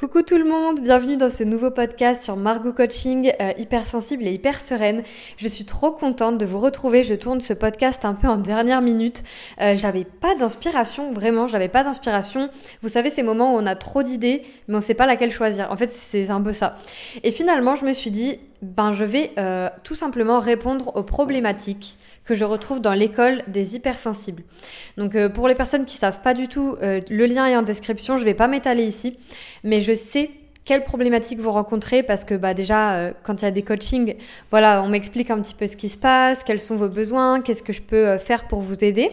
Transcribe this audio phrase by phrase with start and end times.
[0.00, 4.32] Coucou tout le monde, bienvenue dans ce nouveau podcast sur Margot Coaching, euh, hypersensible et
[4.32, 5.02] hyper sereine.
[5.36, 7.04] Je suis trop contente de vous retrouver.
[7.04, 9.22] Je tourne ce podcast un peu en dernière minute.
[9.60, 12.48] Euh, j'avais pas d'inspiration, vraiment, j'avais pas d'inspiration.
[12.80, 15.70] Vous savez, ces moments où on a trop d'idées, mais on sait pas laquelle choisir.
[15.70, 16.76] En fait, c'est un peu ça.
[17.22, 21.96] Et finalement, je me suis dit, ben, je vais euh, tout simplement répondre aux problématiques
[22.24, 24.42] que je retrouve dans l'école des hypersensibles.
[24.96, 27.62] Donc euh, pour les personnes qui savent pas du tout, euh, le lien est en
[27.62, 29.16] description, je vais pas m'étaler ici,
[29.64, 30.30] mais je sais
[30.64, 34.14] quelles problématiques vous rencontrez parce que bah déjà euh, quand il y a des coachings,
[34.50, 37.62] voilà, on m'explique un petit peu ce qui se passe, quels sont vos besoins, qu'est-ce
[37.62, 39.10] que je peux faire pour vous aider.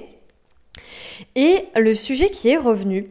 [1.36, 3.08] Et le sujet qui est revenu,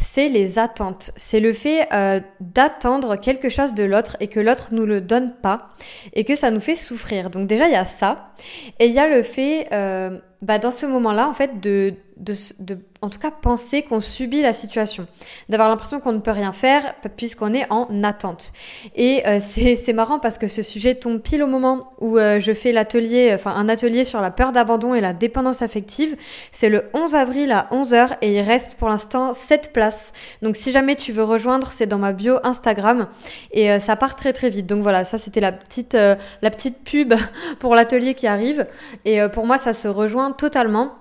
[0.00, 1.12] c'est les attentes.
[1.16, 5.34] C'est le fait euh, d'attendre quelque chose de l'autre et que l'autre nous le donne
[5.42, 5.68] pas
[6.14, 7.30] et que ça nous fait souffrir.
[7.30, 8.32] Donc déjà il y a ça
[8.78, 12.34] et il y a le fait euh, bah, dans ce moment-là en fait de de,
[12.58, 15.06] de, en tout cas, penser qu'on subit la situation,
[15.48, 18.52] d'avoir l'impression qu'on ne peut rien faire puisqu'on est en attente.
[18.94, 22.52] Et euh, c'est marrant parce que ce sujet tombe pile au moment où euh, je
[22.52, 26.16] fais l'atelier, enfin un atelier sur la peur d'abandon et la dépendance affective.
[26.52, 30.12] C'est le 11 avril à 11h et il reste pour l'instant 7 places.
[30.42, 33.08] Donc si jamais tu veux rejoindre, c'est dans ma bio Instagram
[33.52, 34.66] et euh, ça part très très vite.
[34.66, 37.14] Donc voilà, ça c'était la petite la petite pub
[37.58, 38.66] pour l'atelier qui arrive
[39.06, 41.00] et pour moi ça se rejoint totalement.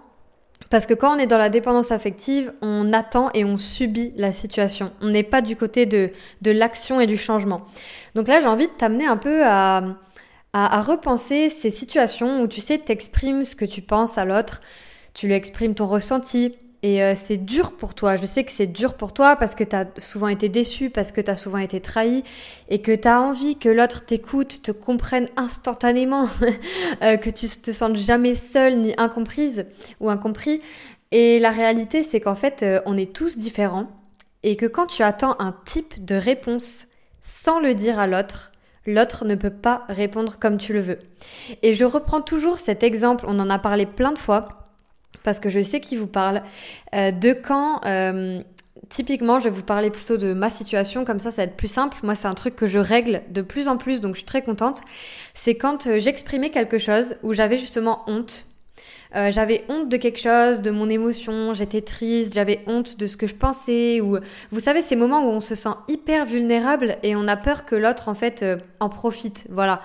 [0.70, 4.32] Parce que quand on est dans la dépendance affective, on attend et on subit la
[4.32, 4.92] situation.
[5.02, 7.66] On n'est pas du côté de, de l'action et du changement.
[8.16, 9.78] Donc là, j'ai envie de t'amener un peu à,
[10.54, 14.62] à, à, repenser ces situations où tu sais, t'exprimes ce que tu penses à l'autre,
[15.14, 18.16] tu lui exprimes ton ressenti, et euh, c'est dur pour toi.
[18.16, 21.12] Je sais que c'est dur pour toi parce que tu as souvent été déçu, parce
[21.12, 22.24] que tu as souvent été trahi
[22.70, 26.28] et que tu as envie que l'autre t'écoute, te comprenne instantanément,
[27.02, 29.66] euh, que tu te sentes jamais seule ni incomprise
[30.00, 30.62] ou incompris.
[31.12, 33.88] Et la réalité, c'est qu'en fait, euh, on est tous différents
[34.44, 36.88] et que quand tu attends un type de réponse
[37.22, 38.54] sans le dire à l'autre,
[38.86, 41.00] l'autre ne peut pas répondre comme tu le veux.
[41.62, 44.58] Et je reprends toujours cet exemple, on en a parlé plein de fois
[45.23, 46.42] parce que je sais qui vous parle,
[46.95, 47.86] euh, de quand...
[47.86, 48.42] Euh,
[48.87, 51.67] typiquement, je vais vous parler plutôt de ma situation, comme ça, ça va être plus
[51.67, 51.97] simple.
[52.03, 54.42] Moi, c'est un truc que je règle de plus en plus, donc je suis très
[54.42, 54.81] contente.
[55.33, 58.47] C'est quand euh, j'exprimais quelque chose où j'avais justement honte
[59.15, 63.17] euh, j'avais honte de quelque chose, de mon émotion, j'étais triste, j'avais honte de ce
[63.17, 64.02] que je pensais.
[64.02, 64.20] Ou
[64.52, 67.76] vous savez ces moments où on se sent hyper vulnérable et on a peur que
[67.76, 69.81] l'autre en fait euh, en profite, voilà.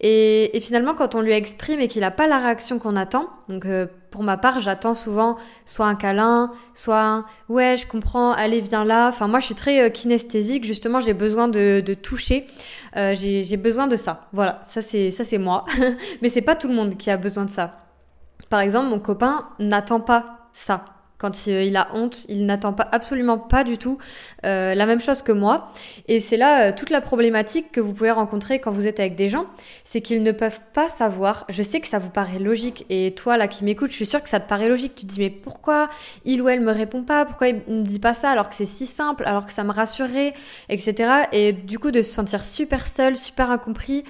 [0.00, 3.30] Et, et, finalement quand on lui exprime et qu'il n'a pas la réaction qu'on attend,
[3.48, 8.32] donc euh, pour ma part j'attends souvent soit un câlin, soit un ouais je comprends,
[8.32, 9.08] allez viens là.
[9.08, 12.46] Enfin moi je suis très kinesthésique justement, j'ai besoin de, toucher,
[12.94, 14.22] j'ai besoin de ça.
[14.32, 15.66] Voilà, ça c'est ça c'est moi,
[16.22, 17.76] mais c'est pas tout le monde qui a besoin de ça.
[18.48, 20.95] Par exemple, mon copain n'attend pas ça.
[21.18, 23.98] Quand il a honte, il n'attend pas absolument pas du tout
[24.44, 25.72] euh, la même chose que moi.
[26.08, 29.16] Et c'est là euh, toute la problématique que vous pouvez rencontrer quand vous êtes avec
[29.16, 29.46] des gens,
[29.84, 31.46] c'est qu'ils ne peuvent pas savoir.
[31.48, 34.22] Je sais que ça vous paraît logique, et toi là qui m'écoutes, je suis sûre
[34.22, 34.94] que ça te paraît logique.
[34.94, 35.88] Tu te dis mais pourquoi
[36.26, 37.24] il ou elle me répond pas?
[37.24, 39.72] Pourquoi il ne dit pas ça alors que c'est si simple, alors que ça me
[39.72, 40.34] rassurait,
[40.68, 41.10] etc.
[41.32, 44.04] Et du coup de se sentir super seul, super incompris,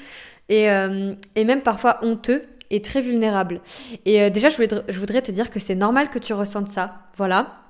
[0.49, 3.61] et, euh, et même parfois honteux et très vulnérable.
[4.05, 7.61] Et euh, déjà, je voudrais, te dire que c'est normal que tu ressentes ça, voilà,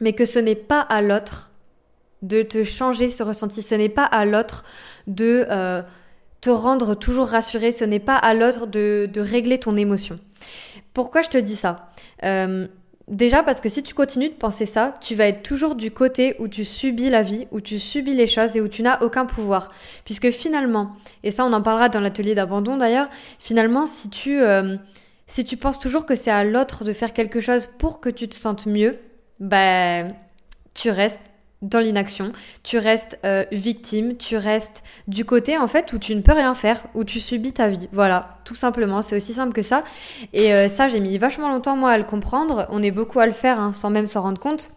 [0.00, 1.52] mais que ce n'est pas à l'autre
[2.22, 4.64] de te changer ce ressenti, ce n'est pas à l'autre
[5.06, 5.82] de euh,
[6.40, 10.18] te rendre toujours rassuré, ce n'est pas à l'autre de, de, régler ton émotion.
[10.94, 11.90] Pourquoi je te dis ça?
[12.24, 12.66] Euh,
[13.08, 16.34] Déjà parce que si tu continues de penser ça, tu vas être toujours du côté
[16.40, 19.26] où tu subis la vie, où tu subis les choses et où tu n'as aucun
[19.26, 19.70] pouvoir.
[20.04, 23.08] Puisque finalement, et ça on en parlera dans l'atelier d'abandon d'ailleurs,
[23.38, 24.76] finalement si tu, euh,
[25.28, 28.26] si tu penses toujours que c'est à l'autre de faire quelque chose pour que tu
[28.26, 28.98] te sentes mieux,
[29.38, 30.12] ben
[30.74, 31.20] tu restes
[31.62, 36.20] dans l'inaction, tu restes euh, victime, tu restes du côté en fait où tu ne
[36.20, 37.88] peux rien faire, où tu subis ta vie.
[37.92, 39.82] Voilà, tout simplement, c'est aussi simple que ça.
[40.32, 42.66] Et euh, ça, j'ai mis vachement longtemps moi à le comprendre.
[42.70, 44.70] On est beaucoup à le faire hein, sans même s'en rendre compte.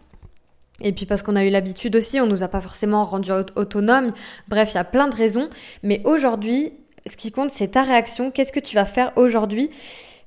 [0.82, 4.12] Et puis parce qu'on a eu l'habitude aussi, on nous a pas forcément rendu autonome.
[4.48, 5.50] Bref, il y a plein de raisons.
[5.82, 6.72] Mais aujourd'hui,
[7.06, 8.30] ce qui compte, c'est ta réaction.
[8.30, 9.70] Qu'est-ce que tu vas faire aujourd'hui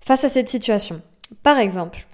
[0.02, 1.02] face à cette situation?
[1.42, 2.06] Par exemple,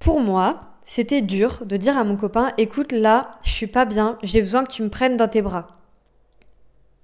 [0.00, 4.18] pour moi, c'était dur de dire à mon copain écoute là, je suis pas bien,
[4.22, 5.66] j'ai besoin que tu me prennes dans tes bras.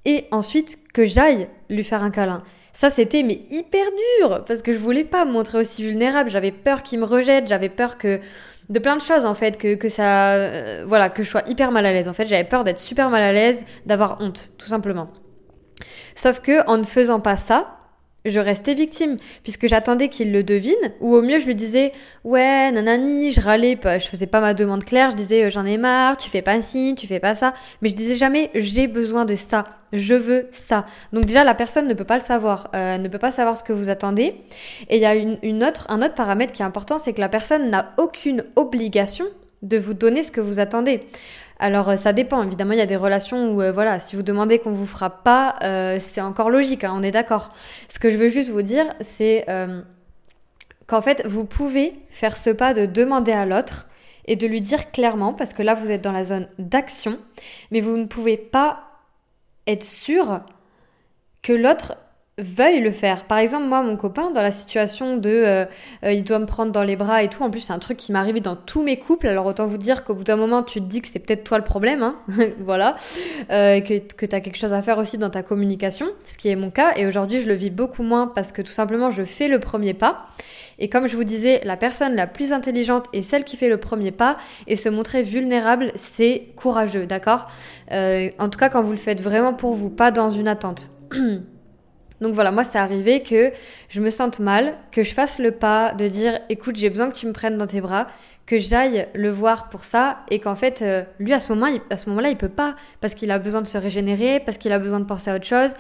[0.07, 2.43] Et ensuite que j'aille lui faire un câlin.
[2.73, 3.85] Ça c'était mais hyper
[4.19, 7.47] dur parce que je voulais pas me montrer aussi vulnérable, j'avais peur qu'il me rejette,
[7.47, 8.21] j'avais peur que
[8.71, 11.71] de plein de choses en fait que, que ça euh, voilà, que je sois hyper
[11.71, 12.09] mal à l'aise.
[12.09, 15.11] En fait, j'avais peur d'être super mal à l'aise, d'avoir honte tout simplement.
[16.15, 17.77] Sauf que en ne faisant pas ça,
[18.25, 21.93] je restais victime, puisque j'attendais qu'il le devine, ou au mieux je lui disais
[22.25, 25.77] ouais nanani, je râlais, je faisais pas ma demande claire, je disais euh, j'en ai
[25.77, 29.25] marre, tu fais pas ci, tu fais pas ça, mais je disais jamais j'ai besoin
[29.25, 30.87] de ça, je veux ça.
[31.13, 33.63] Donc déjà la personne ne peut pas le savoir, euh, ne peut pas savoir ce
[33.63, 34.35] que vous attendez.
[34.89, 37.29] Et il y a une, autre, un autre paramètre qui est important, c'est que la
[37.29, 39.27] personne n'a aucune obligation
[39.63, 41.03] de vous donner ce que vous attendez.
[41.65, 44.23] Alors euh, ça dépend, évidemment il y a des relations où euh, voilà, si vous
[44.23, 47.55] demandez qu'on vous fera pas, euh, c'est encore logique, hein, on est d'accord.
[47.89, 49.47] Ce que je veux juste vous dire, c'est
[50.87, 53.89] qu'en fait vous pouvez faire ce pas de demander à l'autre
[54.27, 57.17] et de lui dire clairement, parce que là vous êtes dans la zone d'action,
[57.71, 58.85] mais vous ne pouvez pas
[59.67, 60.41] être sûr
[61.41, 61.97] que l'autre
[62.39, 63.25] veuille le faire.
[63.25, 65.65] Par exemple, moi, mon copain, dans la situation de euh,
[66.05, 67.97] euh, il doit me prendre dans les bras et tout, en plus, c'est un truc
[67.97, 69.29] qui m'arrive dans tous mes couples.
[69.29, 71.59] Alors, autant vous dire qu'au bout d'un moment, tu te dis que c'est peut-être toi
[71.59, 72.17] le problème, hein
[72.59, 72.97] voilà,
[73.51, 76.49] euh, que, que tu as quelque chose à faire aussi dans ta communication, ce qui
[76.49, 76.95] est mon cas.
[76.97, 79.95] Et aujourd'hui, je le vis beaucoup moins parce que tout simplement, je fais le premier
[79.95, 80.27] pas.
[80.81, 83.77] Et comme je vous disais, la personne la plus intelligente est celle qui fait le
[83.77, 84.39] premier pas.
[84.67, 87.47] Et se montrer vulnérable, c'est courageux, d'accord?
[87.93, 90.91] En tout cas, quand vous le faites vraiment pour vous, pas dans une attente.
[92.21, 93.53] Donc voilà, moi c'est arrivé que
[93.89, 97.17] je me sente mal, que je fasse le pas de dire écoute, j'ai besoin que
[97.17, 98.07] tu me prennes dans tes bras,
[98.47, 101.97] que j'aille le voir pour ça et qu'en fait euh, lui à ce moment à
[101.97, 104.79] ce moment-là, il peut pas parce qu'il a besoin de se régénérer, parce qu'il a
[104.79, 105.71] besoin de penser à autre chose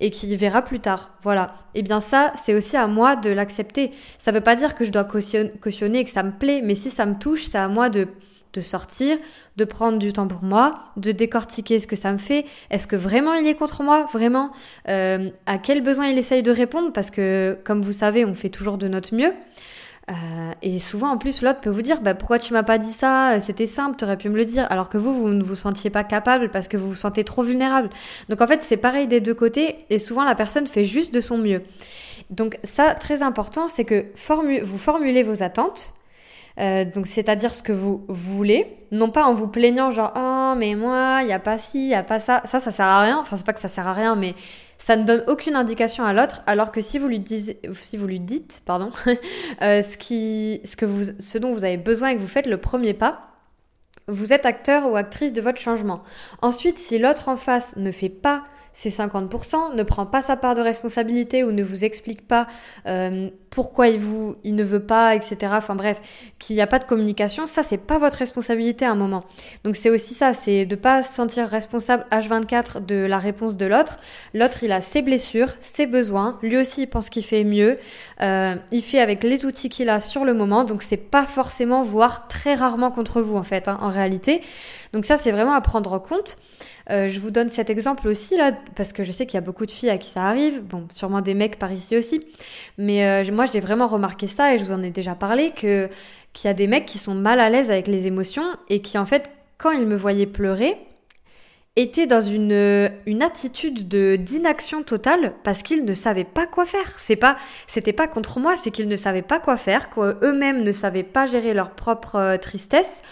[0.00, 1.10] et qu'il verra plus tard.
[1.22, 1.54] Voilà.
[1.74, 3.92] Et eh bien ça, c'est aussi à moi de l'accepter.
[4.18, 6.90] Ça veut pas dire que je dois cautionner et que ça me plaît, mais si
[6.90, 8.08] ça me touche, c'est à moi de
[8.54, 9.18] de sortir,
[9.56, 12.46] de prendre du temps pour moi, de décortiquer ce que ça me fait.
[12.70, 14.06] Est-ce que vraiment il est contre moi?
[14.12, 14.50] Vraiment?
[14.88, 16.92] Euh, À quel besoin il essaye de répondre?
[16.92, 19.32] Parce que, comme vous savez, on fait toujours de notre mieux.
[20.10, 20.14] Euh,
[20.62, 23.40] et souvent, en plus, l'autre peut vous dire bah, Pourquoi tu m'as pas dit ça?
[23.40, 24.66] C'était simple, tu aurais pu me le dire.
[24.70, 27.42] Alors que vous, vous ne vous sentiez pas capable parce que vous vous sentez trop
[27.42, 27.90] vulnérable.
[28.28, 29.84] Donc, en fait, c'est pareil des deux côtés.
[29.90, 31.62] Et souvent, la personne fait juste de son mieux.
[32.30, 34.06] Donc, ça, très important, c'est que
[34.62, 35.92] vous formulez vos attentes
[36.60, 40.76] euh, donc c'est-à-dire ce que vous voulez, non pas en vous plaignant genre oh mais
[40.76, 43.02] moi il y a pas ci, il y a pas ça, ça ça sert à
[43.02, 43.18] rien.
[43.18, 44.34] Enfin c'est pas que ça sert à rien, mais
[44.78, 46.42] ça ne donne aucune indication à l'autre.
[46.46, 48.90] Alors que si vous lui dites, si vous lui dites, pardon,
[49.62, 52.46] euh, ce qui, ce que vous, ce dont vous avez besoin et que vous faites
[52.46, 53.30] le premier pas,
[54.06, 56.02] vous êtes acteur ou actrice de votre changement.
[56.42, 58.44] Ensuite, si l'autre en face ne fait pas
[58.74, 62.48] ces 50%, ne prend pas sa part de responsabilité ou ne vous explique pas
[62.86, 65.52] euh, pourquoi il vous, il ne veut pas, etc.
[65.52, 66.02] Enfin bref,
[66.40, 69.24] qu'il n'y a pas de communication, ça c'est pas votre responsabilité à un moment.
[69.62, 73.64] Donc c'est aussi ça, c'est de pas se sentir responsable H24 de la réponse de
[73.64, 73.98] l'autre.
[74.34, 77.78] L'autre il a ses blessures, ses besoins, lui aussi il pense qu'il fait mieux,
[78.22, 81.82] euh, il fait avec les outils qu'il a sur le moment, donc c'est pas forcément
[81.82, 84.42] voire très rarement contre vous en fait, hein, en réalité.
[84.92, 86.36] Donc ça c'est vraiment à prendre en compte.
[86.90, 89.40] Euh, je vous donne cet exemple aussi là, parce que je sais qu'il y a
[89.40, 92.20] beaucoup de filles à qui ça arrive, bon, sûrement des mecs par ici aussi,
[92.76, 95.88] mais euh, moi j'ai vraiment remarqué ça et je vous en ai déjà parlé que
[96.34, 98.98] qu'il y a des mecs qui sont mal à l'aise avec les émotions et qui
[98.98, 100.76] en fait quand ils me voyaient pleurer
[101.76, 106.98] étaient dans une, une attitude de d'inaction totale parce qu'ils ne savaient pas quoi faire.
[106.98, 110.72] C'est pas c'était pas contre moi, c'est qu'ils ne savaient pas quoi faire, qu'eux-mêmes ne
[110.72, 113.02] savaient pas gérer leur propre euh, tristesse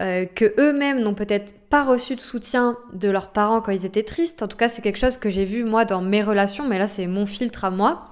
[0.00, 4.02] euh, que eux-mêmes n'ont peut-être pas reçu de soutien de leurs parents quand ils étaient
[4.02, 4.42] tristes.
[4.42, 6.86] En tout cas, c'est quelque chose que j'ai vu moi dans mes relations, mais là
[6.86, 8.08] c'est mon filtre à moi.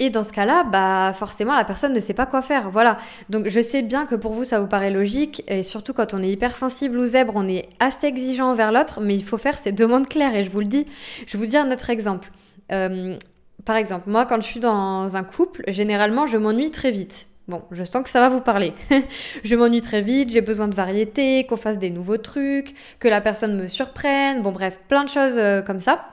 [0.00, 2.70] Et dans ce cas-là, bah forcément la personne ne sait pas quoi faire.
[2.70, 2.98] Voilà.
[3.28, 6.22] Donc je sais bien que pour vous ça vous paraît logique et surtout quand on
[6.22, 9.70] est hypersensible ou zèbre, on est assez exigeant envers l'autre, mais il faut faire ces
[9.70, 10.86] demandes claires et je vous le dis.
[11.26, 12.30] Je vous dire un autre exemple.
[12.72, 13.16] Euh,
[13.64, 17.28] par exemple, moi quand je suis dans un couple, généralement je m'ennuie très vite.
[17.46, 18.72] Bon, je sens que ça va vous parler.
[19.44, 23.20] je m'ennuie très vite, j'ai besoin de variété, qu'on fasse des nouveaux trucs, que la
[23.20, 26.06] personne me surprenne, bon bref, plein de choses euh, comme ça.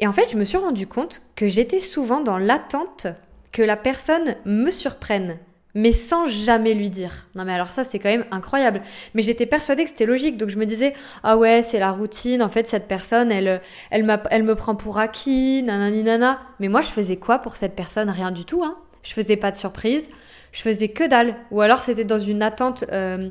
[0.00, 3.06] Et en fait, je me suis rendu compte que j'étais souvent dans l'attente
[3.52, 5.38] que la personne me surprenne,
[5.74, 7.28] mais sans jamais lui dire.
[7.36, 8.82] Non mais alors ça c'est quand même incroyable.
[9.14, 12.42] Mais j'étais persuadée que c'était logique, donc je me disais ah ouais c'est la routine.
[12.42, 13.60] En fait cette personne elle
[13.90, 16.40] elle, elle me prend pour acquis, nanani nana.
[16.60, 18.10] Mais moi je faisais quoi pour cette personne?
[18.10, 18.62] Rien du tout.
[18.64, 18.76] Hein.
[19.02, 20.08] Je faisais pas de surprise
[20.52, 21.36] je faisais que dalle.
[21.50, 23.28] Ou alors c'était dans une attente, euh,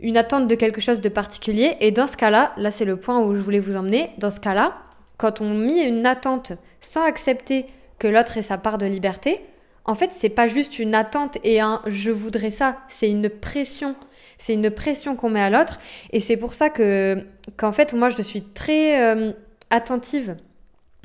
[0.00, 1.76] une attente de quelque chose de particulier.
[1.80, 4.10] Et dans ce cas-là, là c'est le point où je voulais vous emmener.
[4.18, 4.78] Dans ce cas-là,
[5.16, 7.66] quand on met une attente sans accepter
[7.98, 9.40] que l'autre ait sa part de liberté,
[9.84, 13.94] en fait c'est pas juste une attente et un je voudrais ça, c'est une pression.
[14.38, 15.78] C'est une pression qu'on met à l'autre.
[16.12, 19.32] Et c'est pour ça que qu'en fait moi je suis très euh,
[19.68, 20.36] attentive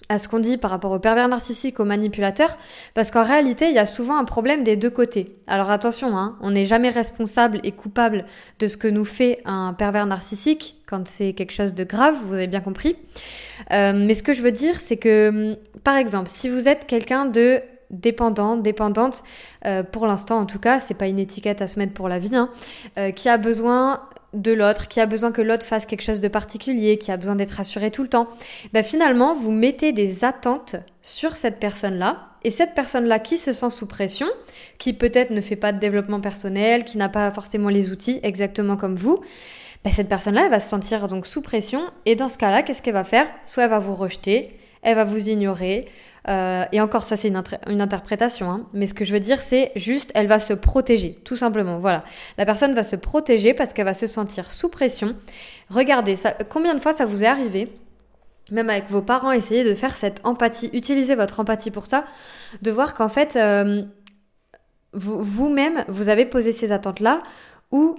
[0.10, 2.58] à ce qu'on dit par rapport au pervers narcissique, au manipulateur,
[2.94, 5.34] parce qu'en réalité, il y a souvent un problème des deux côtés.
[5.48, 8.26] Alors attention, hein, on n'est jamais responsable et coupable
[8.60, 12.34] de ce que nous fait un pervers narcissique quand c'est quelque chose de grave, vous
[12.34, 12.96] avez bien compris.
[13.72, 16.86] Euh, mais ce que je veux dire, c'est que, hum, par exemple, si vous êtes
[16.86, 19.24] quelqu'un de dépendant, dépendante,
[19.66, 22.20] euh, pour l'instant en tout cas, c'est pas une étiquette à se mettre pour la
[22.20, 22.50] vie, hein,
[22.98, 24.02] euh, qui a besoin
[24.36, 27.36] de l'autre, qui a besoin que l'autre fasse quelque chose de particulier, qui a besoin
[27.36, 28.28] d'être rassuré tout le temps,
[28.74, 32.30] ben finalement, vous mettez des attentes sur cette personne-là.
[32.44, 34.28] Et cette personne-là qui se sent sous pression,
[34.78, 38.78] qui peut-être ne fait pas de développement personnel, qui n'a pas forcément les outils exactement
[38.78, 39.20] comme vous,
[39.84, 41.82] ben cette personne-là, elle va se sentir donc sous pression.
[42.06, 43.28] Et dans ce cas-là, qu'est-ce qu'elle va faire?
[43.46, 44.52] Soit elle va vous rejeter,
[44.84, 45.88] elle va vous ignorer,
[46.28, 48.66] euh, et encore, ça c'est une, une, interprétation, hein.
[48.74, 51.78] mais ce que je veux dire, c'est juste, elle va se protéger, tout simplement.
[51.78, 52.02] Voilà,
[52.38, 55.16] la personne va se protéger parce qu'elle va se sentir sous pression.
[55.70, 57.72] Regardez, ça, combien de fois ça vous est arrivé
[58.52, 62.06] même avec vos parents, essayez de faire cette empathie, utilisez votre empathie pour ça,
[62.62, 63.82] de voir qu'en fait, euh,
[64.94, 67.22] vous-même, vous avez posé ces attentes-là,
[67.72, 67.96] ou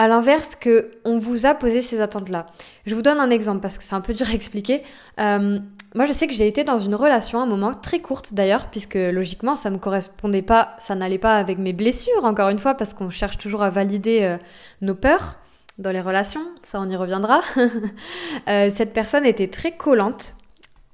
[0.00, 2.46] à l'inverse que on vous a posé ces attentes-là.
[2.86, 4.82] Je vous donne un exemple parce que c'est un peu dur à expliquer.
[5.18, 5.58] Euh,
[5.94, 8.70] moi, je sais que j'ai été dans une relation à un moment très courte d'ailleurs,
[8.70, 12.72] puisque logiquement, ça me correspondait pas, ça n'allait pas avec mes blessures, encore une fois,
[12.72, 14.38] parce qu'on cherche toujours à valider euh,
[14.80, 15.36] nos peurs
[15.76, 16.46] dans les relations.
[16.62, 17.42] Ça, on y reviendra.
[18.48, 20.34] euh, cette personne était très collante.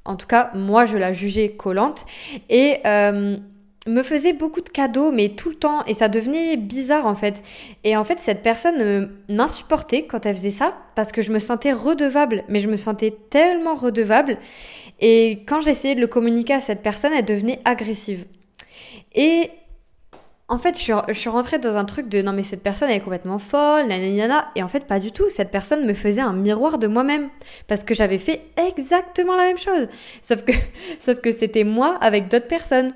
[0.04, 2.06] En tout cas, moi, je la jugeais collante
[2.50, 2.80] et
[3.86, 7.42] me faisait beaucoup de cadeaux, mais tout le temps, et ça devenait bizarre en fait.
[7.84, 11.38] Et en fait, cette personne euh, m'insupportait quand elle faisait ça, parce que je me
[11.38, 14.38] sentais redevable, mais je me sentais tellement redevable.
[15.00, 18.26] Et quand j'essayais de le communiquer à cette personne, elle devenait agressive.
[19.14, 19.50] Et
[20.48, 23.00] en fait, je suis, rentrée dans un truc de non, mais cette personne elle est
[23.00, 24.46] complètement folle, nanana.
[24.54, 25.28] Et en fait, pas du tout.
[25.28, 27.30] Cette personne me faisait un miroir de moi-même.
[27.66, 29.88] Parce que j'avais fait exactement la même chose.
[30.22, 30.52] Sauf que,
[31.00, 32.92] sauf que c'était moi avec d'autres personnes.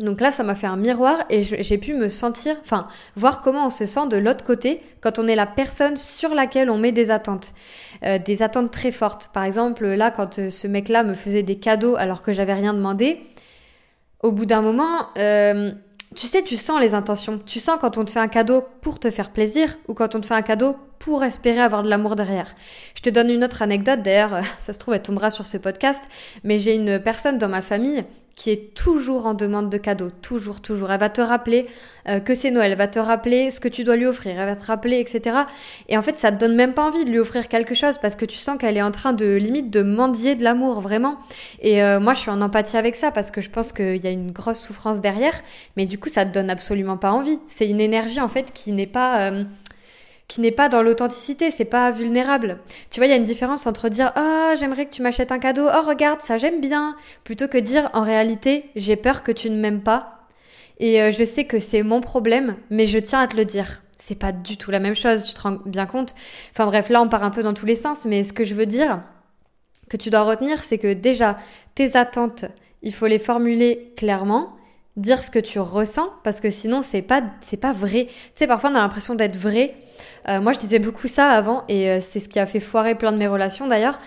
[0.00, 3.66] Donc là, ça m'a fait un miroir et j'ai pu me sentir, enfin, voir comment
[3.66, 6.90] on se sent de l'autre côté quand on est la personne sur laquelle on met
[6.90, 7.54] des attentes.
[8.02, 9.30] Euh, des attentes très fortes.
[9.32, 12.74] Par exemple, là, quand euh, ce mec-là me faisait des cadeaux alors que j'avais rien
[12.74, 13.20] demandé,
[14.20, 15.70] au bout d'un moment, euh,
[16.16, 17.40] tu sais, tu sens les intentions.
[17.46, 20.20] Tu sens quand on te fait un cadeau pour te faire plaisir ou quand on
[20.20, 22.52] te fait un cadeau pour espérer avoir de l'amour derrière.
[22.96, 26.02] Je te donne une autre anecdote, d'ailleurs, ça se trouve, elle tombera sur ce podcast,
[26.42, 28.04] mais j'ai une personne dans ma famille
[28.36, 30.90] qui est toujours en demande de cadeaux, toujours, toujours.
[30.90, 31.66] Elle va te rappeler
[32.08, 34.46] euh, que c'est Noël, elle va te rappeler ce que tu dois lui offrir, elle
[34.46, 35.36] va te rappeler, etc.
[35.88, 38.16] Et en fait, ça te donne même pas envie de lui offrir quelque chose parce
[38.16, 41.16] que tu sens qu'elle est en train de limite de mendier de l'amour, vraiment.
[41.60, 44.06] Et euh, moi, je suis en empathie avec ça parce que je pense qu'il y
[44.06, 45.34] a une grosse souffrance derrière,
[45.76, 47.38] mais du coup, ça te donne absolument pas envie.
[47.46, 49.44] C'est une énergie en fait qui n'est pas euh,
[50.28, 52.58] qui n'est pas dans l'authenticité, c'est pas vulnérable.
[52.90, 55.32] Tu vois, il y a une différence entre dire "Ah, oh, j'aimerais que tu m'achètes
[55.32, 55.66] un cadeau.
[55.68, 59.56] Oh, regarde, ça j'aime bien." plutôt que dire "En réalité, j'ai peur que tu ne
[59.60, 60.26] m'aimes pas."
[60.80, 63.82] Et euh, je sais que c'est mon problème, mais je tiens à te le dire.
[63.98, 66.14] C'est pas du tout la même chose, tu te rends bien compte?
[66.52, 68.54] Enfin bref, là on part un peu dans tous les sens, mais ce que je
[68.54, 69.00] veux dire
[69.88, 71.38] que tu dois retenir, c'est que déjà
[71.74, 72.46] tes attentes,
[72.82, 74.56] il faut les formuler clairement
[74.96, 78.06] dire ce que tu ressens parce que sinon c'est pas c'est pas vrai.
[78.06, 79.74] Tu sais parfois on a l'impression d'être vrai.
[80.28, 82.94] Euh, moi je disais beaucoup ça avant et euh, c'est ce qui a fait foirer
[82.94, 83.98] plein de mes relations d'ailleurs.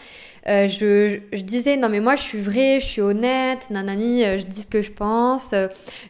[0.48, 4.62] Euh, je, disais non mais moi je suis vrai, je suis honnête, nanani, je dis
[4.62, 5.54] ce que je pense,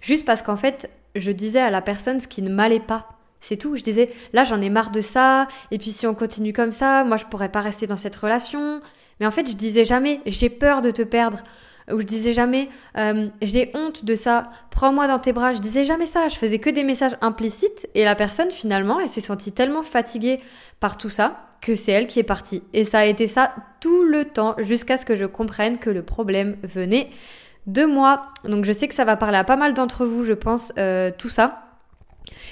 [0.02, 3.10] juste parce qu'en fait je disais à la personne ce qui ne m'allait pas.
[3.40, 3.78] C'est tout.
[3.78, 7.04] Je disais là j'en ai marre de ça et puis si on continue comme ça,
[7.04, 8.82] moi je pourrais pas rester dans cette relation.
[9.20, 11.44] Mais en fait je disais jamais j'ai peur de te perdre
[11.92, 15.54] où je disais jamais euh, j'ai honte de ça, prends-moi dans tes bras.
[15.54, 16.28] Je disais jamais ça.
[16.28, 20.40] Je faisais que des messages implicites et la personne finalement, elle s'est sentie tellement fatiguée
[20.80, 22.64] par tout ça que c'est elle qui est partie.
[22.74, 26.04] Et ça a été ça tout le temps jusqu'à ce que je comprenne que le
[26.04, 27.10] problème venait
[27.66, 28.28] de moi.
[28.46, 31.12] Donc je sais que ça va parler à pas mal d'entre vous, je pense, euh,
[31.18, 31.64] tout ça.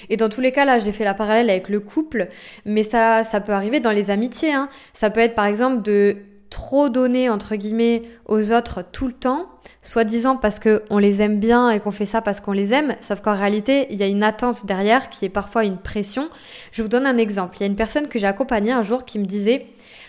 [0.08, 2.28] Et dans tous les cas, là, j'ai fait la parallèle avec le couple,
[2.64, 4.52] mais ça, ça peut arriver dans les amitiés.
[4.52, 4.68] Hein.
[4.92, 6.16] Ça peut être par exemple de
[6.50, 9.46] trop donner entre guillemets aux autres tout le temps,
[9.82, 13.20] soi-disant parce qu'on les aime bien et qu'on fait ça parce qu'on les aime, sauf
[13.20, 16.28] qu'en réalité, il y a une attente derrière qui est parfois une pression.
[16.72, 17.56] Je vous donne un exemple.
[17.58, 19.66] Il y a une personne que j'ai accompagnée un jour qui me disait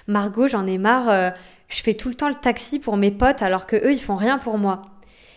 [0.07, 1.29] Margot, j'en ai marre, euh,
[1.67, 4.15] je fais tout le temps le taxi pour mes potes alors que eux ils font
[4.15, 4.83] rien pour moi.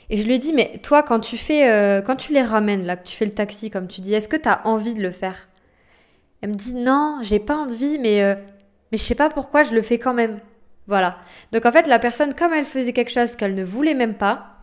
[0.08, 2.84] Et je lui ai dit mais toi quand tu fais euh, quand tu les ramènes
[2.84, 5.02] là, que tu fais le taxi comme tu dis, est-ce que tu as envie de
[5.02, 5.48] le faire?
[6.40, 8.34] Elle me dit non, j'ai pas envie mais euh,
[8.90, 10.40] mais je sais pas pourquoi je le fais quand même.
[10.90, 11.18] Voilà.
[11.52, 14.56] Donc en fait, la personne, comme elle faisait quelque chose qu'elle ne voulait même pas,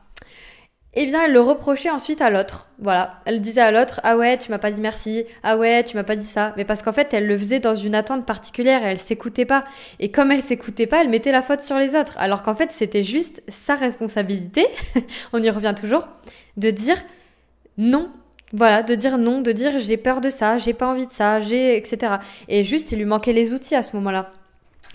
[0.93, 2.67] eh bien, elle le reprochait ensuite à l'autre.
[2.79, 3.21] Voilà.
[3.23, 5.23] Elle disait à l'autre, ah ouais, tu m'as pas dit merci.
[5.41, 6.53] Ah ouais, tu m'as pas dit ça.
[6.57, 9.63] Mais parce qu'en fait, elle le faisait dans une attente particulière et elle s'écoutait pas.
[9.99, 12.17] Et comme elle s'écoutait pas, elle mettait la faute sur les autres.
[12.17, 14.65] Alors qu'en fait, c'était juste sa responsabilité.
[15.31, 16.09] on y revient toujours.
[16.57, 16.97] De dire
[17.77, 18.11] non.
[18.51, 21.39] Voilà, de dire non, de dire j'ai peur de ça, j'ai pas envie de ça,
[21.39, 22.15] j'ai, etc.
[22.49, 24.31] Et juste, il lui manquait les outils à ce moment-là.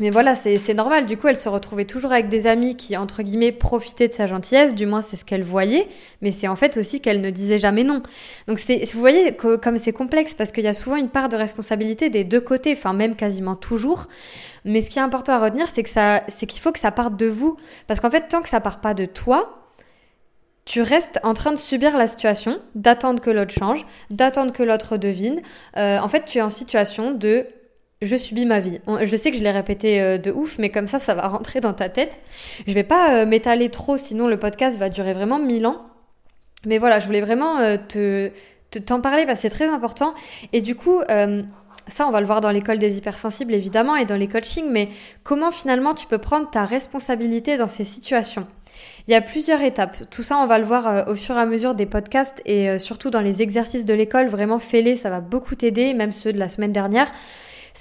[0.01, 1.07] Mais voilà, c'est normal.
[1.07, 4.27] Du coup, elle se retrouvait toujours avec des amis qui, entre guillemets, profitaient de sa
[4.27, 4.75] gentillesse.
[4.75, 5.87] Du moins, c'est ce qu'elle voyait.
[6.23, 8.03] Mais c'est en fait aussi qu'elle ne disait jamais non.
[8.49, 12.09] Donc, vous voyez comme c'est complexe parce qu'il y a souvent une part de responsabilité
[12.09, 14.09] des deux côtés, enfin, même quasiment toujours.
[14.65, 17.27] Mais ce qui est important à retenir, que c'est qu'il faut que ça parte de
[17.27, 17.57] vous.
[17.87, 19.59] Parce qu'en fait, tant que ça part pas de toi,
[20.65, 24.97] tu restes en train de subir la situation, d'attendre que l'autre change, d'attendre que l'autre
[24.97, 25.41] devine.
[25.77, 27.47] Euh, en fait, tu es en situation de
[28.03, 28.81] je subis ma vie.
[29.03, 31.61] Je sais que je l'ai répété euh, de ouf, mais comme ça, ça va rentrer
[31.61, 32.21] dans ta tête.
[32.67, 35.87] Je vais pas euh, m'étaler trop, sinon le podcast va durer vraiment mille ans.
[36.67, 38.31] Mais voilà, je voulais vraiment euh, te
[38.87, 40.15] t'en parler parce que c'est très important.
[40.55, 41.03] Et du coup,
[41.89, 44.89] ça, on va le voir dans l'école des hypersensibles, évidemment, et dans les coachings, mais
[45.25, 48.47] comment finalement tu peux prendre ta responsabilité dans ces situations?
[49.07, 50.09] Il y a plusieurs étapes.
[50.11, 53.11] Tout ça, on va le voir au fur et à mesure des podcasts et surtout
[53.11, 54.29] dans les exercices de l'école.
[54.29, 57.13] Vraiment, fais-les, ça va beaucoup t'aider, même ceux de la semaine dernière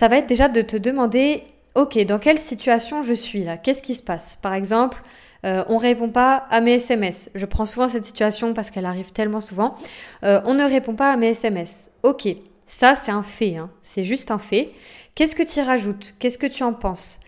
[0.02, 1.44] ça va être déjà de te demander,
[1.76, 3.58] ok, dans quelle situation je suis là?
[3.58, 4.40] Qu'est-ce qui se passe?
[4.42, 5.04] Par exemple,
[5.46, 7.30] euh, on répond pas à mes SMS.
[7.36, 9.76] Je prends souvent cette situation parce qu'elle arrive tellement souvent.
[10.24, 11.92] Euh, on ne répond pas à mes SMS.
[12.02, 12.28] Ok,
[12.66, 13.70] ça c'est un fait, hein.
[13.84, 14.72] c'est juste un fait.
[15.14, 16.16] Qu'est-ce que tu rajoutes?
[16.18, 17.20] Qu'est-ce que tu en penses?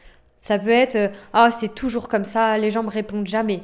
[0.41, 3.61] Ça peut être euh, ah c'est toujours comme ça, les gens me répondent jamais.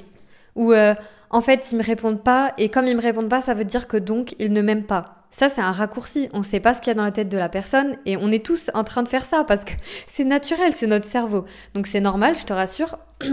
[0.55, 0.93] Ou euh,
[1.31, 3.87] en fait ils me répondent pas et comme ils me répondent pas, ça veut dire
[3.87, 5.18] que donc ils ne m'aiment pas.
[5.31, 6.29] Ça, c'est un raccourci.
[6.33, 8.17] On ne sait pas ce qu'il y a dans la tête de la personne et
[8.17, 9.73] on est tous en train de faire ça parce que
[10.07, 11.45] c'est naturel, c'est notre cerveau.
[11.75, 12.97] Donc c'est normal, je te rassure.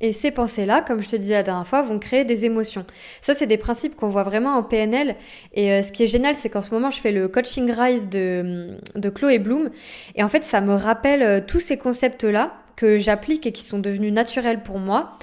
[0.00, 2.84] Et ces pensées-là, comme je te disais la dernière fois, vont créer des émotions.
[3.22, 5.16] Ça, c'est des principes qu'on voit vraiment en PNL.
[5.54, 8.08] Et euh, ce qui est génial, c'est qu'en ce moment, je fais le coaching Rise
[8.08, 9.70] de, de Chloé Bloom.
[10.16, 13.78] Et en fait, ça me rappelle euh, tous ces concepts-là que j'applique et qui sont
[13.78, 15.16] devenus naturels pour moi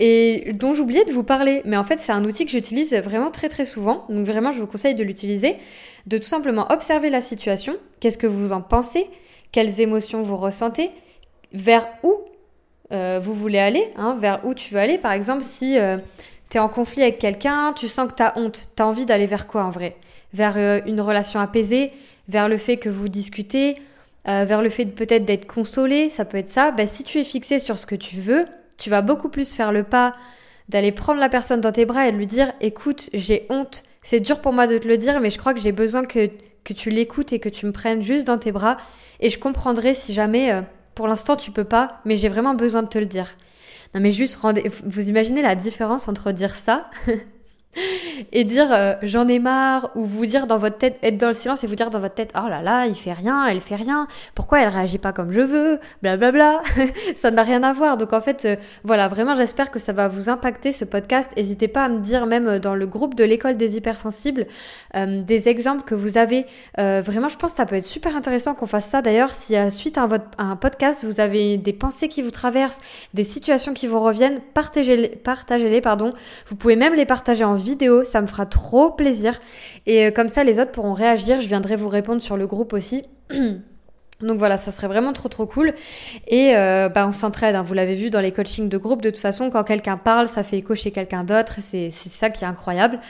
[0.00, 1.60] et dont j'oubliais de vous parler.
[1.66, 4.06] Mais en fait, c'est un outil que j'utilise vraiment très très souvent.
[4.08, 5.56] Donc vraiment, je vous conseille de l'utiliser,
[6.06, 7.76] de tout simplement observer la situation.
[8.00, 9.08] Qu'est-ce que vous en pensez?
[9.52, 10.90] Quelles émotions vous ressentez?
[11.52, 12.14] Vers où
[12.92, 14.96] euh, vous voulez aller hein, Vers où tu veux aller?
[14.96, 15.98] Par exemple, si euh,
[16.48, 19.04] tu es en conflit avec quelqu'un, tu sens que tu as honte, tu as envie
[19.04, 19.96] d'aller vers quoi en vrai?
[20.32, 21.92] Vers euh, une relation apaisée?
[22.26, 23.76] Vers le fait que vous discutez?
[24.26, 26.70] Vers le fait peut-être d'être consolé, ça peut être ça.
[26.70, 28.44] Ben, si tu es fixé sur ce que tu veux,
[28.80, 30.14] tu vas beaucoup plus faire le pas
[30.68, 34.20] d'aller prendre la personne dans tes bras et de lui dire écoute, j'ai honte, c'est
[34.20, 36.30] dur pour moi de te le dire, mais je crois que j'ai besoin que,
[36.64, 38.78] que tu l'écoutes et que tu me prennes juste dans tes bras
[39.20, 40.62] et je comprendrai si jamais euh,
[40.94, 43.36] pour l'instant tu peux pas, mais j'ai vraiment besoin de te le dire.
[43.94, 46.88] Non mais juste rendez vous imaginez la différence entre dire ça
[48.32, 51.34] et dire euh, j'en ai marre ou vous dire dans votre tête être dans le
[51.34, 53.76] silence et vous dire dans votre tête oh là là il fait rien elle fait
[53.76, 56.62] rien pourquoi elle réagit pas comme je veux blablabla
[57.16, 57.96] ça n'a rien à voir.
[57.96, 61.30] Donc en fait euh, voilà vraiment j'espère que ça va vous impacter ce podcast.
[61.36, 64.46] N'hésitez pas à me dire même euh, dans le groupe de l'école des hypersensibles
[64.94, 66.46] des exemples que vous avez.
[66.76, 69.02] Vraiment je pense que ça peut être super intéressant qu'on fasse ça.
[69.02, 72.78] D'ailleurs si suite à, votre, à un podcast vous avez des pensées qui vous traversent
[73.14, 76.12] des situations qui vous reviennent partagez-les pardon.
[76.48, 79.38] Vous pouvez même les partager en vidéo, ça me fera trop plaisir.
[79.86, 81.40] Et euh, comme ça, les autres pourront réagir.
[81.40, 83.04] Je viendrai vous répondre sur le groupe aussi.
[84.20, 85.72] Donc voilà, ça serait vraiment trop trop cool.
[86.28, 87.62] Et euh, bah on s'entraide, hein.
[87.62, 90.42] vous l'avez vu dans les coachings de groupe, de toute façon, quand quelqu'un parle, ça
[90.42, 93.00] fait écho chez quelqu'un d'autre, c'est ça qui est incroyable.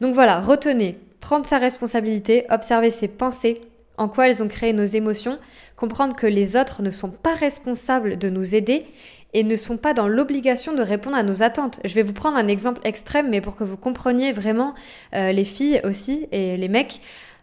[0.00, 3.60] Donc voilà, retenez, prendre sa responsabilité, observer ses pensées,
[3.98, 5.38] en quoi elles ont créé nos émotions,
[5.76, 8.86] comprendre que les autres ne sont pas responsables de nous aider
[9.32, 11.80] et ne sont pas dans l'obligation de répondre à nos attentes.
[11.84, 14.74] Je vais vous prendre un exemple extrême, mais pour que vous compreniez vraiment
[15.14, 17.00] euh, les filles aussi et les mecs.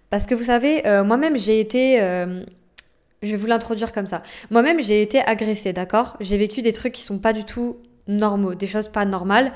[0.10, 2.02] Parce que vous savez, euh, moi-même j'ai été...
[2.02, 2.44] Euh,
[3.24, 4.22] je vais vous l'introduire comme ça.
[4.52, 6.18] Moi-même j'ai été agressée, d'accord?
[6.20, 9.52] J'ai vécu des trucs qui sont pas du tout normaux, des choses pas normales.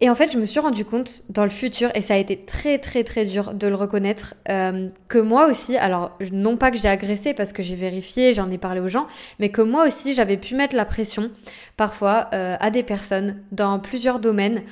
[0.00, 2.36] Et en fait, je me suis rendu compte dans le futur, et ça a été
[2.36, 6.76] très très très dur de le reconnaître, euh, que moi aussi, alors non pas que
[6.76, 9.06] j'ai agressé parce que j'ai vérifié, j'en ai parlé aux gens,
[9.38, 11.30] mais que moi aussi j'avais pu mettre la pression
[11.76, 14.62] parfois euh, à des personnes dans plusieurs domaines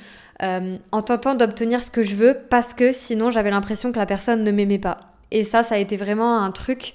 [0.41, 4.05] euh, en tentant d'obtenir ce que je veux parce que sinon j'avais l'impression que la
[4.05, 4.99] personne ne m'aimait pas.
[5.31, 6.93] Et ça, ça a été vraiment un truc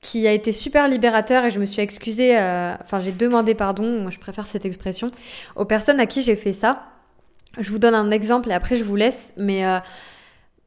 [0.00, 4.10] qui a été super libérateur et je me suis excusée, enfin j'ai demandé pardon, moi
[4.10, 5.10] je préfère cette expression,
[5.56, 6.89] aux personnes à qui j'ai fait ça
[7.58, 9.80] je vous donne un exemple et après je vous laisse, mais euh,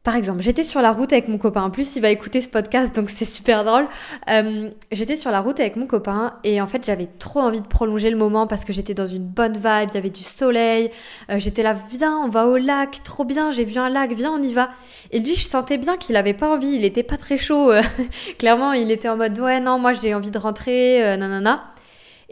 [0.04, 1.64] par exemple, j'étais sur la route avec mon copain.
[1.64, 3.88] En plus, il va écouter ce podcast, donc c'est super drôle.
[4.30, 7.68] Euh, j'étais sur la route avec mon copain et en fait, j'avais trop envie de
[7.68, 10.92] prolonger le moment parce que j'étais dans une bonne vibe, il y avait du soleil.
[11.30, 14.34] Euh, j'étais là, viens, on va au lac, trop bien, j'ai vu un lac, viens,
[14.34, 14.72] on y va.
[15.12, 17.72] Et lui, je sentais bien qu'il avait pas envie, il était pas très chaud.
[18.40, 21.73] Clairement, il était en mode, ouais, non, moi j'ai envie de rentrer, euh, nanana.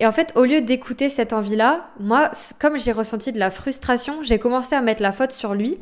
[0.02, 4.24] Et en fait, au lieu d'écouter cette envie-là, moi, comme j'ai ressenti de la frustration,
[4.24, 5.78] j'ai commencé à mettre la faute sur lui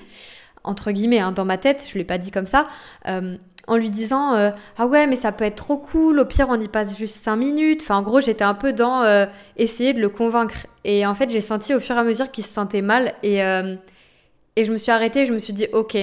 [0.63, 2.67] entre guillemets, hein, dans ma tête, je ne l'ai pas dit comme ça,
[3.07, 6.47] euh, en lui disant euh, Ah ouais, mais ça peut être trop cool, au pire
[6.49, 7.81] on y passe juste 5 minutes.
[7.81, 9.25] Enfin, en gros, j'étais un peu dans euh,
[9.57, 10.67] essayer de le convaincre.
[10.83, 13.37] Et en fait, j'ai senti au fur et à mesure qu'il se sentait mal et,
[13.37, 15.97] et je me suis arrêtée, je me suis dit Ok,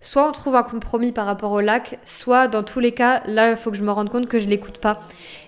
[0.00, 3.50] soit on trouve un compromis par rapport au lac, soit dans tous les cas, là,
[3.50, 5.00] il faut que je me rende compte que je l'écoute pas.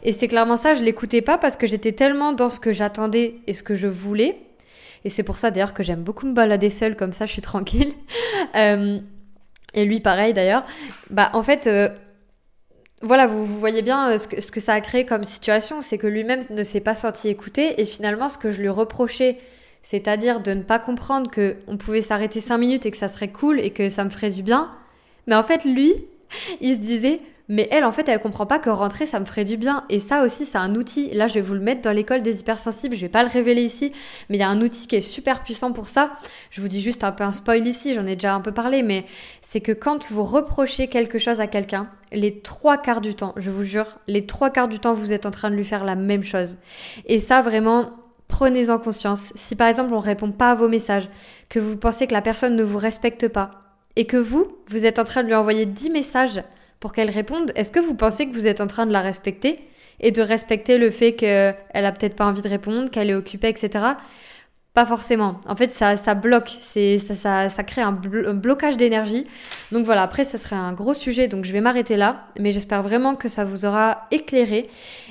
[0.03, 3.37] Et c'est clairement ça, je l'écoutais pas parce que j'étais tellement dans ce que j'attendais
[3.47, 4.39] et ce que je voulais
[5.05, 7.43] et c'est pour ça d'ailleurs que j'aime beaucoup me balader seule, comme ça je suis
[7.43, 7.93] tranquille.
[8.57, 8.99] Euh,
[9.75, 10.65] et lui pareil d'ailleurs.
[11.11, 11.89] Bah en fait, euh,
[13.03, 15.81] voilà, vous, vous, voyez bien euh, ce que, ce que ça a créé comme situation,
[15.81, 19.39] c'est que lui-même ne s'est pas senti écouté et finalement ce que je lui reprochais,
[19.83, 23.31] c'est-à-dire de ne pas comprendre que on pouvait s'arrêter cinq minutes et que ça serait
[23.31, 24.71] cool et que ça me ferait du bien,
[25.27, 25.93] mais en fait lui,
[26.61, 29.45] il se disait mais elle, en fait, elle comprend pas que rentrer, ça me ferait
[29.45, 29.83] du bien.
[29.89, 31.11] Et ça aussi, c'est un outil.
[31.11, 32.95] Là, je vais vous le mettre dans l'école des hypersensibles.
[32.95, 33.91] Je vais pas le révéler ici,
[34.29, 36.13] mais il y a un outil qui est super puissant pour ça.
[36.53, 37.93] Je vous dis juste un peu un spoil ici.
[37.93, 39.05] J'en ai déjà un peu parlé, mais
[39.43, 43.51] c'est que quand vous reprochez quelque chose à quelqu'un, les trois quarts du temps, je
[43.51, 45.97] vous jure, les trois quarts du temps, vous êtes en train de lui faire la
[45.97, 46.57] même chose.
[47.07, 47.91] Et ça, vraiment,
[48.31, 49.33] prenez-en conscience.
[49.35, 51.09] Si par exemple, on répond pas à vos messages,
[51.49, 53.51] que vous pensez que la personne ne vous respecte pas,
[53.97, 56.43] et que vous, vous êtes en train de lui envoyer 10 messages
[56.79, 59.61] pour qu'elle réponde, est-ce que vous pensez que vous êtes en train de la respecter?
[60.03, 63.49] Et de respecter le fait qu'elle a peut-être pas envie de répondre, qu'elle est occupée,
[63.49, 63.85] etc.
[64.73, 65.41] Pas forcément.
[65.49, 69.27] En fait, ça, ça bloque, c'est, ça, ça, ça crée un, blocage d'énergie.
[69.73, 72.27] Donc voilà, après, ça serait un gros sujet, donc je vais m'arrêter là.
[72.39, 74.69] Mais j'espère vraiment que ça vous aura éclairé.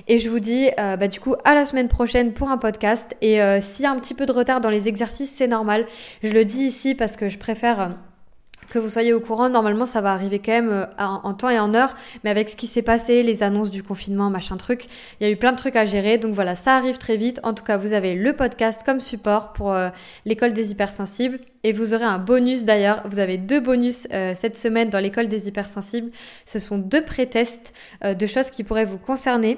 [0.08, 3.18] Et je vous dis, euh, bah, du coup, à la semaine prochaine pour un podcast.
[3.22, 5.86] Et euh, s'il y a un petit peu de retard dans les exercices, c'est normal.
[6.24, 7.96] Je le dis ici parce que je préfère
[8.70, 9.50] que vous soyez au courant.
[9.50, 11.96] Normalement, ça va arriver quand même euh, en, temps et en heure.
[12.24, 14.88] Mais avec ce qui s'est passé, les annonces du confinement, machin truc,
[15.20, 16.18] il y a eu plein de trucs à gérer.
[16.18, 17.40] Donc voilà, ça arrive très vite.
[17.44, 19.90] En tout cas, vous avez le podcast comme support pour euh,
[20.26, 21.40] l'école des hypersensibles.
[21.64, 23.02] Et vous aurez un bonus d'ailleurs.
[23.06, 26.12] Vous avez deux bonus euh, cette semaine dans l'école des hypersensibles.
[26.46, 29.58] Ce sont deux pré-tests de choses qui pourraient vous concerner.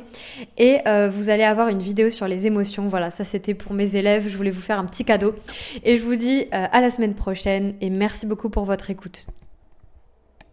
[0.57, 0.79] Et
[1.11, 2.87] vous allez avoir une vidéo sur les émotions.
[2.87, 4.27] Voilà, ça c'était pour mes élèves.
[4.27, 5.35] Je voulais vous faire un petit cadeau.
[5.83, 7.75] Et je vous dis à la semaine prochaine.
[7.81, 9.27] Et merci beaucoup pour votre écoute.